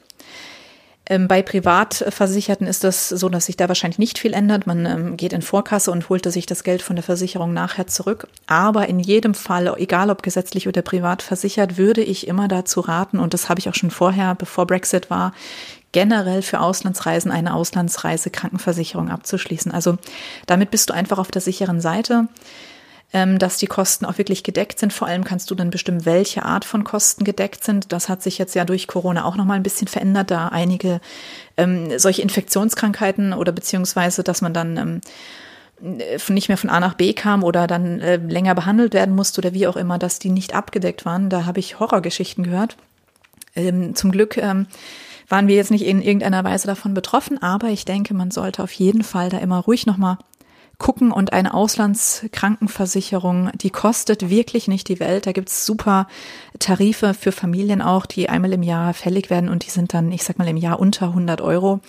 Ähm, 1.10 1.28
bei 1.28 1.42
Privatversicherten 1.42 2.68
ist 2.68 2.84
das 2.84 3.10
so, 3.10 3.30
dass 3.30 3.48
sich 3.48 3.58
da 3.58 3.68
wahrscheinlich 3.68 3.98
nicht 3.98 4.20
viel 4.20 4.34
ändert. 4.34 4.68
Man 4.68 4.86
ähm, 4.86 5.18
geht 5.18 5.34
in 5.34 5.42
Vorkasse 5.42 5.92
und 5.92 6.08
holte 6.08 6.30
sich 6.30 6.46
das 6.46 6.63
Geld 6.63 6.84
von 6.84 6.96
der 6.96 7.04
Versicherung 7.04 7.51
nachher 7.51 7.88
zurück. 7.88 8.28
Aber 8.46 8.88
in 8.88 9.00
jedem 9.00 9.34
Fall, 9.34 9.74
egal 9.78 10.12
ob 10.12 10.22
gesetzlich 10.22 10.68
oder 10.68 10.84
privat 10.84 11.24
versichert, 11.24 11.78
würde 11.78 12.04
ich 12.04 12.28
immer 12.28 12.48
dazu 12.48 12.80
raten, 12.80 13.20
und 13.20 13.34
das 13.34 13.50
habe 13.50 13.60
ich 13.60 13.68
auch 13.68 13.75
schon 13.75 13.89
vorher, 13.89 14.36
bevor 14.36 14.68
Brexit 14.68 15.10
war, 15.10 15.34
generell 15.92 16.44
für 16.44 16.60
Auslandsreisen 16.60 17.32
eine 17.32 17.56
Auslandsreisekrankenversicherung 17.56 19.10
abzuschließen. 19.10 19.72
Also 19.72 19.98
damit 20.46 20.70
bist 20.70 20.92
du 20.92 20.94
einfach 20.94 21.18
auf 21.18 21.32
der 21.32 21.42
sicheren 21.42 21.82
Seite 21.82 22.28
dass 23.12 23.58
die 23.58 23.66
Kosten 23.66 24.06
auch 24.06 24.20
wirklich 24.20 24.44
gedeckt 24.44 24.78
sind. 24.80 24.94
Vor 24.94 25.08
allem 25.08 25.24
kannst 25.24 25.50
du 25.50 25.56
dann 25.56 25.72
bestimmen, 25.72 26.06
welche 26.06 26.44
Art 26.44 26.63
von 26.63 26.84
Kosten 26.84 27.24
gedeckt 27.24 27.63
sind. 27.63 27.92
Das 27.92 28.08
hat 28.08 28.22
sich 28.22 28.38
jetzt 28.38 28.54
ja 28.54 28.66
durch 28.66 28.86
Corona 28.88 29.25
auch 29.25 29.36
nochmal 29.36 29.56
ein 29.56 29.63
bisschen 29.63 29.88
verändert, 29.88 30.30
da 30.30 30.50
einige 30.50 31.01
ähm, 31.58 31.98
solche 31.98 32.22
Infektionskrankheiten 32.22 33.34
oder 33.34 33.51
beziehungsweise, 33.51 34.24
dass 34.24 34.42
man 34.42 34.54
dann 34.54 34.78
ähm, 34.78 35.01
äh, 36.00 36.20
nicht 36.32 36.50
mehr 36.50 36.58
von 36.58 36.70
A 36.70 36.80
nach 36.80 36.94
B 36.94 37.13
kam 37.13 37.44
oder 37.44 37.66
dann 37.66 38.00
äh, 38.00 38.18
länger 38.18 38.54
behandelt 38.54 38.94
werden 38.94 39.16
musste 39.16 39.42
oder 39.42 39.54
wie 39.54 39.66
auch 39.66 39.75
immer, 39.75 39.98
dass 39.98 40.20
die 40.20 40.30
nicht 40.30 40.54
abgedeckt 40.54 41.04
waren. 41.04 41.30
Da 41.30 41.46
habe 41.46 41.60
ich 41.60 41.80
Horrorgeschichten 41.80 42.44
gehört. 42.44 42.78
Ähm, 43.56 43.96
zum 43.96 44.12
Glück 44.12 44.38
ähm, 44.38 44.68
waren 45.28 45.48
wir 45.48 45.56
jetzt 45.56 45.72
nicht 45.72 45.86
in 45.86 46.01
irgendeiner 46.01 46.44
Weise 46.44 46.68
davon 46.68 46.94
betroffen, 46.94 47.42
aber 47.42 47.70
ich 47.70 47.86
denke, 47.86 48.13
man 48.13 48.30
sollte 48.30 48.62
auf 48.62 48.72
jeden 48.72 49.04
Fall 49.04 49.30
da 49.30 49.39
immer 49.39 49.58
ruhig 49.58 49.88
nochmal 49.88 50.18
gucken 50.79 51.12
und 51.12 51.33
eine 51.33 51.53
Auslandskrankenversicherung, 51.53 53.51
die 53.53 53.69
kostet 53.69 54.29
wirklich 54.29 54.67
nicht 54.67 54.88
die 54.88 55.00
Welt. 55.00 55.27
Da 55.27 55.33
gibt's 55.33 55.65
super 55.65 56.07
Tarife 56.57 57.13
für 57.13 57.31
Familien 57.31 57.81
auch, 57.81 58.05
die 58.05 58.29
einmal 58.29 58.53
im 58.53 58.63
Jahr 58.63 58.93
fällig 58.93 59.29
werden 59.29 59.50
und 59.50 59.65
die 59.65 59.69
sind 59.69 59.93
dann, 59.93 60.12
ich 60.12 60.24
sag 60.24 60.39
mal, 60.39 60.48
im 60.48 60.57
Jahr 60.57 60.79
unter 60.79 61.07
100 61.07 61.41
Euro. 61.41 61.81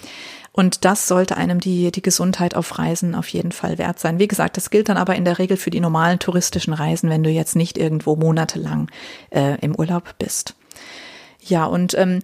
Und 0.52 0.84
das 0.84 1.06
sollte 1.06 1.36
einem 1.36 1.60
die, 1.60 1.92
die 1.92 2.02
Gesundheit 2.02 2.56
auf 2.56 2.78
Reisen 2.78 3.14
auf 3.14 3.28
jeden 3.28 3.52
Fall 3.52 3.78
wert 3.78 4.00
sein. 4.00 4.18
Wie 4.18 4.28
gesagt, 4.28 4.56
das 4.56 4.70
gilt 4.70 4.88
dann 4.88 4.96
aber 4.96 5.14
in 5.14 5.24
der 5.24 5.38
Regel 5.38 5.56
für 5.56 5.70
die 5.70 5.80
normalen 5.80 6.18
touristischen 6.18 6.74
Reisen, 6.74 7.08
wenn 7.08 7.22
du 7.22 7.30
jetzt 7.30 7.54
nicht 7.54 7.78
irgendwo 7.78 8.16
monatelang 8.16 8.90
äh, 9.30 9.58
im 9.60 9.76
Urlaub 9.76 10.16
bist. 10.18 10.56
Ja, 11.42 11.64
und 11.66 11.96
ähm, 11.96 12.18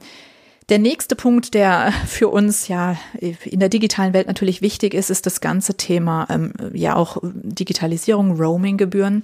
der 0.69 0.79
nächste 0.79 1.15
Punkt, 1.15 1.55
der 1.55 1.93
für 2.07 2.29
uns 2.29 2.69
ja 2.69 2.97
in 3.21 3.61
der 3.61 3.69
digitalen 3.69 4.13
Welt 4.13 4.27
natürlich 4.27 4.63
wichtig 4.63 4.95
ist, 4.95 5.11
ist 5.11 5.27
das 5.27 5.41
ganze 5.41 5.77
Thema 5.77 6.27
ähm, 6.29 6.53
ja 6.73 6.97
auch 6.97 7.19
Digitalisierung, 7.23 8.41
Roaming-Gebühren. 8.41 9.23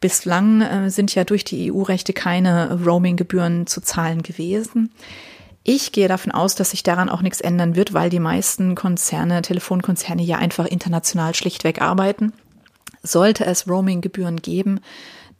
Bislang 0.00 0.60
äh, 0.62 0.90
sind 0.90 1.14
ja 1.14 1.22
durch 1.22 1.44
die 1.44 1.72
EU-Rechte 1.72 2.12
keine 2.12 2.80
Roaming-Gebühren 2.84 3.68
zu 3.68 3.80
zahlen 3.80 4.22
gewesen. 4.22 4.90
Ich 5.62 5.92
gehe 5.92 6.08
davon 6.08 6.32
aus, 6.32 6.56
dass 6.56 6.70
sich 6.70 6.82
daran 6.82 7.08
auch 7.08 7.22
nichts 7.22 7.40
ändern 7.40 7.76
wird, 7.76 7.94
weil 7.94 8.10
die 8.10 8.18
meisten 8.18 8.74
Konzerne, 8.74 9.42
Telefonkonzerne 9.42 10.22
ja 10.22 10.38
einfach 10.38 10.66
international 10.66 11.36
schlichtweg 11.36 11.80
arbeiten. 11.80 12.32
Sollte 13.04 13.44
es 13.46 13.68
Roaming-Gebühren 13.68 14.42
geben, 14.42 14.80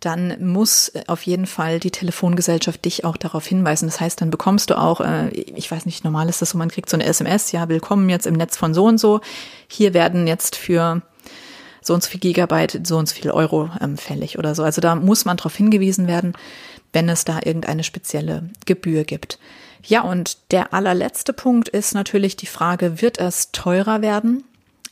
dann 0.04 0.37
muss 0.44 0.92
auf 1.06 1.23
jeden 1.23 1.47
Fall 1.47 1.78
die 1.78 1.92
Telefongesellschaft 1.92 2.85
dich 2.85 3.04
auch 3.04 3.16
darauf 3.16 3.47
hinweisen. 3.47 3.87
Das 3.87 4.00
heißt, 4.00 4.21
dann 4.21 4.30
bekommst 4.30 4.71
du 4.71 4.78
auch, 4.78 5.00
äh, 5.00 5.28
ich 5.28 5.71
weiß 5.71 5.87
nicht, 5.87 6.04
normal 6.04 6.28
ist 6.28 6.42
das 6.42 6.50
so, 6.50 6.59
man 6.59 6.71
kriegt 6.71 6.90
so 6.90 6.97
eine 6.97 7.06
SMS, 7.06 7.52
ja, 7.52 7.68
willkommen 7.68 8.09
jetzt 8.09 8.26
im 8.26 8.35
Netz 8.35 8.56
von 8.56 8.75
so 8.75 8.85
und 8.85 8.99
so. 8.99 9.21
Hier 9.68 9.94
werden 9.94 10.26
jetzt 10.26 10.56
für 10.56 11.02
so 11.80 11.94
und 11.94 12.02
so 12.02 12.11
viel 12.11 12.18
Gigabyte 12.21 12.85
so 12.85 12.99
und 12.99 13.09
so 13.09 13.14
viel 13.14 13.30
Euro 13.30 13.71
ähm, 13.80 13.97
fällig 13.97 14.38
oder 14.38 14.56
so. 14.56 14.64
Also 14.64 14.80
da 14.80 14.97
muss 14.97 15.25
man 15.25 15.37
darauf 15.37 15.54
hingewiesen 15.54 16.09
werden, 16.09 16.32
wenn 16.92 17.09
es 17.09 17.25
da 17.25 17.38
irgendeine 17.44 17.85
spezielle 17.85 18.50
Gebühr 18.66 19.04
gibt. 19.04 19.38
Ja, 19.85 20.02
und 20.02 20.38
der 20.50 20.75
allerletzte 20.75 21.32
Punkt 21.32 21.68
ist 21.68 21.94
natürlich 21.94 22.37
die 22.37 22.47
Frage, 22.47 23.00
wird 23.00 23.18
es 23.18 23.52
teurer 23.52 24.02
werden, 24.02 24.42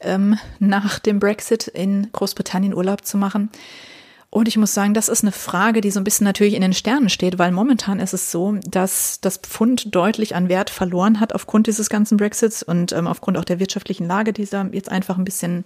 ähm, 0.01 0.39
nach 0.61 1.01
dem 1.01 1.19
Brexit 1.19 1.67
in 1.67 2.11
Großbritannien 2.13 2.75
Urlaub 2.75 3.05
zu 3.05 3.17
machen? 3.17 3.51
Und 4.33 4.47
ich 4.47 4.57
muss 4.57 4.73
sagen, 4.73 4.95
das 4.95 5.09
ist 5.09 5.25
eine 5.25 5.33
Frage, 5.33 5.81
die 5.81 5.91
so 5.91 5.99
ein 5.99 6.05
bisschen 6.05 6.25
natürlich 6.25 6.55
in 6.55 6.63
den 6.63 6.73
Sternen 6.73 7.09
steht, 7.09 7.41
weil 7.41 7.51
momentan 7.51 7.99
ist 7.99 8.15
es 8.15 8.31
so, 8.31 8.59
dass 8.65 9.21
das 9.21 9.39
Pfund 9.39 9.93
deutlich 9.93 10.37
an 10.37 10.49
Wert 10.49 10.71
verloren 10.71 11.19
hat 11.19 11.35
aufgrund 11.35 11.67
dieses 11.67 11.91
ganzen 11.91 12.17
Brexits 12.17 12.63
und 12.63 12.93
ähm, 12.93 13.09
aufgrund 13.09 13.39
auch 13.39 13.45
der 13.45 13.59
wirtschaftlichen 13.59 14.07
Lage, 14.07 14.33
die 14.33 14.47
da 14.47 14.69
jetzt 14.71 14.89
einfach 14.89 15.19
ein 15.19 15.25
bisschen 15.25 15.65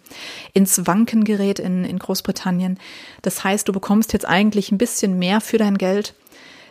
ins 0.55 0.87
Wanken 0.87 1.25
gerät 1.25 1.59
in, 1.59 1.85
in 1.85 1.99
Großbritannien. 1.99 2.79
Das 3.21 3.45
heißt, 3.45 3.69
du 3.69 3.73
bekommst 3.75 4.15
jetzt 4.15 4.27
eigentlich 4.27 4.73
ein 4.73 4.79
bisschen 4.79 5.19
mehr 5.19 5.43
für 5.43 5.59
dein 5.59 5.77
Geld, 5.77 6.15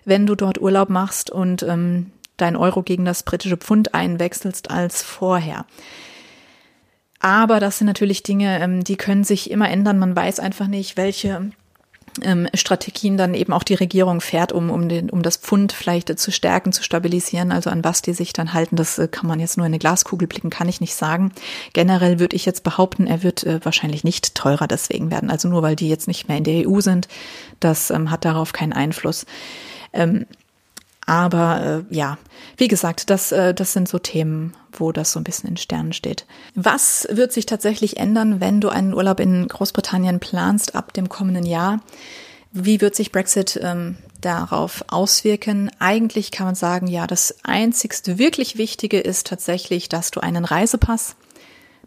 wenn 0.03 0.25
du 0.25 0.33
dort 0.33 0.59
Urlaub 0.59 0.89
machst 0.89 1.29
und 1.29 1.61
ähm, 1.61 2.11
dein 2.37 2.55
Euro 2.55 2.81
gegen 2.81 3.05
das 3.05 3.21
britische 3.21 3.57
Pfund 3.57 3.93
einwechselst 3.93 4.71
als 4.71 5.03
vorher. 5.03 5.67
Aber 7.19 7.59
das 7.59 7.77
sind 7.77 7.87
natürlich 7.87 8.23
Dinge, 8.23 8.59
ähm, 8.59 8.83
die 8.83 8.97
können 8.97 9.23
sich 9.23 9.51
immer 9.51 9.69
ändern. 9.69 9.99
Man 9.99 10.15
weiß 10.15 10.39
einfach 10.39 10.67
nicht, 10.67 10.97
welche 10.97 11.51
ähm, 12.21 12.47
Strategien 12.53 13.17
dann 13.17 13.33
eben 13.33 13.53
auch 13.53 13.63
die 13.63 13.73
Regierung 13.73 14.21
fährt, 14.21 14.51
um, 14.51 14.69
um, 14.69 14.87
den, 14.89 15.09
um 15.09 15.21
das 15.23 15.37
Pfund 15.37 15.71
vielleicht 15.71 16.17
zu 16.19 16.31
stärken, 16.31 16.71
zu 16.71 16.83
stabilisieren. 16.83 17.51
Also 17.51 17.69
an 17.69 17.83
was 17.83 18.01
die 18.01 18.13
sich 18.13 18.33
dann 18.33 18.53
halten, 18.53 18.75
das 18.75 18.99
äh, 18.99 19.07
kann 19.07 19.27
man 19.27 19.39
jetzt 19.39 19.57
nur 19.57 19.65
in 19.65 19.71
eine 19.71 19.79
Glaskugel 19.79 20.27
blicken, 20.27 20.49
kann 20.49 20.69
ich 20.69 20.81
nicht 20.81 20.95
sagen. 20.95 21.31
Generell 21.73 22.19
würde 22.19 22.35
ich 22.35 22.45
jetzt 22.45 22.63
behaupten, 22.63 23.07
er 23.07 23.23
wird 23.23 23.43
äh, 23.43 23.59
wahrscheinlich 23.63 24.03
nicht 24.03 24.35
teurer 24.35 24.67
deswegen 24.67 25.11
werden. 25.11 25.31
Also 25.31 25.47
nur 25.47 25.61
weil 25.61 25.75
die 25.75 25.89
jetzt 25.89 26.07
nicht 26.07 26.27
mehr 26.27 26.37
in 26.37 26.43
der 26.43 26.67
EU 26.67 26.81
sind, 26.81 27.07
das 27.59 27.89
ähm, 27.89 28.11
hat 28.11 28.25
darauf 28.25 28.53
keinen 28.53 28.73
Einfluss. 28.73 29.25
Ähm, 29.93 30.25
aber 31.05 31.85
äh, 31.89 31.95
ja, 31.95 32.17
wie 32.57 32.67
gesagt, 32.67 33.09
das, 33.09 33.31
äh, 33.31 33.53
das 33.53 33.73
sind 33.73 33.87
so 33.89 33.99
Themen, 33.99 34.53
wo 34.71 34.91
das 34.91 35.11
so 35.11 35.19
ein 35.19 35.23
bisschen 35.23 35.49
in 35.49 35.57
Sternen 35.57 35.93
steht. 35.93 36.25
Was 36.55 37.07
wird 37.11 37.31
sich 37.31 37.45
tatsächlich 37.45 37.97
ändern, 37.97 38.39
wenn 38.39 38.61
du 38.61 38.69
einen 38.69 38.93
Urlaub 38.93 39.19
in 39.19 39.47
Großbritannien 39.47 40.19
planst 40.19 40.75
ab 40.75 40.93
dem 40.93 41.09
kommenden 41.09 41.45
Jahr? 41.45 41.81
Wie 42.51 42.81
wird 42.81 42.95
sich 42.95 43.11
Brexit 43.11 43.59
ähm, 43.61 43.97
darauf 44.21 44.85
auswirken? 44.87 45.71
Eigentlich 45.79 46.31
kann 46.31 46.45
man 46.45 46.55
sagen, 46.55 46.87
ja, 46.87 47.07
das 47.07 47.35
einzigste 47.43 48.17
wirklich 48.17 48.57
Wichtige 48.57 48.99
ist 48.99 49.27
tatsächlich, 49.27 49.89
dass 49.89 50.11
du 50.11 50.19
einen 50.19 50.45
Reisepass 50.45 51.15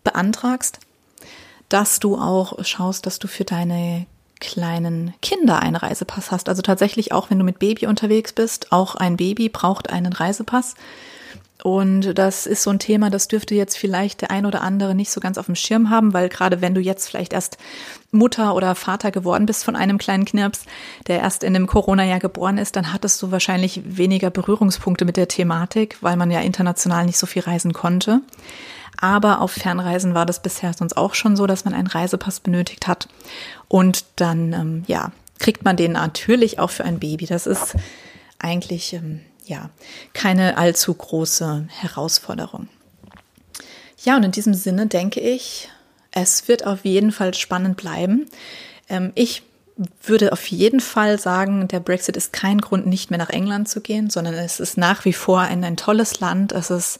beantragst, 0.04 0.80
dass 1.68 2.00
du 2.00 2.16
auch 2.16 2.64
schaust, 2.64 3.06
dass 3.06 3.18
du 3.18 3.28
für 3.28 3.44
deine 3.44 4.06
kleinen 4.40 5.14
Kinder 5.22 5.60
einen 5.60 5.76
Reisepass 5.76 6.30
hast. 6.30 6.48
Also 6.48 6.62
tatsächlich 6.62 7.12
auch, 7.12 7.30
wenn 7.30 7.38
du 7.38 7.44
mit 7.44 7.58
Baby 7.58 7.86
unterwegs 7.86 8.32
bist, 8.32 8.72
auch 8.72 8.94
ein 8.94 9.16
Baby 9.16 9.48
braucht 9.48 9.90
einen 9.90 10.12
Reisepass. 10.12 10.74
Und 11.62 12.18
das 12.18 12.46
ist 12.46 12.62
so 12.62 12.70
ein 12.70 12.78
Thema, 12.78 13.10
das 13.10 13.28
dürfte 13.28 13.54
jetzt 13.54 13.78
vielleicht 13.78 14.20
der 14.20 14.30
ein 14.30 14.46
oder 14.46 14.60
andere 14.62 14.94
nicht 14.94 15.10
so 15.10 15.20
ganz 15.20 15.38
auf 15.38 15.46
dem 15.46 15.54
Schirm 15.54 15.90
haben, 15.90 16.12
weil 16.12 16.28
gerade 16.28 16.60
wenn 16.60 16.74
du 16.74 16.80
jetzt 16.80 17.08
vielleicht 17.08 17.32
erst 17.32 17.56
Mutter 18.10 18.54
oder 18.54 18.74
Vater 18.74 19.10
geworden 19.10 19.46
bist 19.46 19.64
von 19.64 19.74
einem 19.74 19.98
kleinen 19.98 20.26
Knirps, 20.26 20.64
der 21.06 21.20
erst 21.20 21.42
in 21.42 21.54
dem 21.54 21.66
Corona-Jahr 21.66 22.20
geboren 22.20 22.58
ist, 22.58 22.76
dann 22.76 22.92
hattest 22.92 23.22
du 23.22 23.30
wahrscheinlich 23.30 23.82
weniger 23.84 24.30
Berührungspunkte 24.30 25.04
mit 25.04 25.16
der 25.16 25.28
Thematik, 25.28 25.96
weil 26.02 26.16
man 26.16 26.30
ja 26.30 26.40
international 26.40 27.06
nicht 27.06 27.18
so 27.18 27.26
viel 27.26 27.42
reisen 27.42 27.72
konnte. 27.72 28.20
Aber 28.98 29.40
auf 29.40 29.52
Fernreisen 29.52 30.14
war 30.14 30.26
das 30.26 30.42
bisher 30.42 30.72
sonst 30.72 30.96
auch 30.96 31.14
schon 31.14 31.36
so, 31.36 31.46
dass 31.46 31.64
man 31.64 31.74
einen 31.74 31.86
Reisepass 31.86 32.40
benötigt 32.40 32.86
hat. 32.86 33.08
Und 33.68 34.04
dann, 34.16 34.52
ähm, 34.52 34.84
ja, 34.86 35.12
kriegt 35.38 35.64
man 35.64 35.76
den 35.76 35.92
natürlich 35.92 36.58
auch 36.58 36.70
für 36.70 36.84
ein 36.84 36.98
Baby. 36.98 37.26
Das 37.26 37.46
ist 37.46 37.76
eigentlich, 38.38 38.94
ähm, 38.94 39.20
ja, 39.46 39.70
keine 40.12 40.58
allzu 40.58 40.92
große 40.92 41.68
Herausforderung. 41.68 42.68
Ja, 44.04 44.16
und 44.16 44.24
in 44.24 44.32
diesem 44.32 44.54
Sinne 44.54 44.86
denke 44.86 45.20
ich, 45.20 45.68
es 46.10 46.48
wird 46.48 46.66
auf 46.66 46.84
jeden 46.84 47.12
Fall 47.12 47.34
spannend 47.34 47.76
bleiben. 47.76 48.26
Ähm, 48.88 49.12
ich 49.14 49.42
würde 50.02 50.32
auf 50.32 50.46
jeden 50.46 50.80
Fall 50.80 51.18
sagen, 51.18 51.68
der 51.68 51.80
Brexit 51.80 52.16
ist 52.16 52.32
kein 52.32 52.60
Grund, 52.60 52.86
nicht 52.86 53.10
mehr 53.10 53.18
nach 53.18 53.30
England 53.30 53.68
zu 53.68 53.80
gehen, 53.80 54.08
sondern 54.08 54.34
es 54.34 54.58
ist 54.58 54.78
nach 54.78 55.04
wie 55.04 55.12
vor 55.12 55.40
ein, 55.40 55.62
ein 55.64 55.76
tolles 55.76 56.20
Land. 56.20 56.52
Es 56.52 56.70
ist 56.70 56.98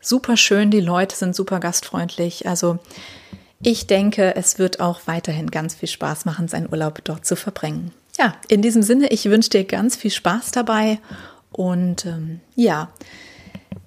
super 0.00 0.36
schön, 0.36 0.70
die 0.70 0.80
Leute 0.80 1.14
sind 1.14 1.36
super 1.36 1.60
gastfreundlich. 1.60 2.48
Also 2.48 2.78
ich 3.62 3.86
denke, 3.86 4.34
es 4.36 4.58
wird 4.58 4.80
auch 4.80 5.02
weiterhin 5.06 5.50
ganz 5.50 5.76
viel 5.76 5.88
Spaß 5.88 6.24
machen, 6.24 6.48
seinen 6.48 6.70
Urlaub 6.70 7.04
dort 7.04 7.24
zu 7.24 7.36
verbringen. 7.36 7.92
Ja, 8.18 8.34
in 8.48 8.62
diesem 8.62 8.82
Sinne, 8.82 9.08
ich 9.08 9.26
wünsche 9.26 9.50
dir 9.50 9.64
ganz 9.64 9.94
viel 9.94 10.10
Spaß 10.10 10.50
dabei 10.50 10.98
und 11.58 12.06
ähm, 12.06 12.38
ja, 12.54 12.88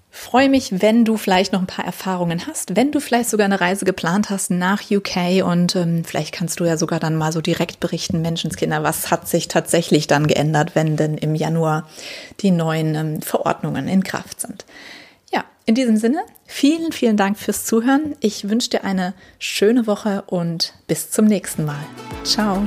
freue 0.10 0.50
mich, 0.50 0.82
wenn 0.82 1.06
du 1.06 1.16
vielleicht 1.16 1.54
noch 1.54 1.62
ein 1.62 1.68
paar 1.68 1.86
Erfahrungen 1.86 2.46
hast, 2.46 2.76
wenn 2.76 2.92
du 2.92 3.00
vielleicht 3.00 3.30
sogar 3.30 3.46
eine 3.46 3.62
Reise 3.62 3.86
geplant 3.86 4.30
hast 4.30 4.52
nach 4.52 4.92
UK 4.92 5.46
und 5.46 5.78
ähm, 5.78 6.04
vielleicht 6.04 6.34
kannst 6.34 6.60
du 6.60 6.66
ja 6.66 6.76
sogar 6.76 7.00
dann 7.00 7.16
mal 7.16 7.32
so 7.32 7.40
direkt 7.40 7.80
berichten, 7.80 8.22
Menschenskinder, 8.22 8.84
was 8.84 9.10
hat 9.10 9.30
sich 9.30 9.48
tatsächlich 9.48 10.08
dann 10.08 10.28
geändert, 10.28 10.76
wenn 10.76 10.98
denn 10.98 11.18
im 11.18 11.34
Januar 11.34 11.88
die 12.42 12.52
neuen 12.52 12.96
ähm, 12.96 13.22
Verordnungen 13.22 13.88
in 13.88 14.04
Kraft 14.04 14.42
sind. 14.42 14.66
Ja, 15.32 15.46
in 15.66 15.76
diesem 15.76 15.96
Sinne, 15.96 16.20
vielen, 16.46 16.92
vielen 16.92 17.16
Dank 17.16 17.40
fürs 17.40 17.64
Zuhören. 17.64 18.18
Ich 18.20 18.50
wünsche 18.50 18.70
dir 18.70 18.84
eine 18.84 19.14
schöne 19.40 19.88
Woche 19.88 20.24
und 20.28 20.74
bis 20.88 21.10
zum 21.10 21.24
nächsten 21.24 21.64
Mal. 21.64 21.86
Ciao. 22.26 22.66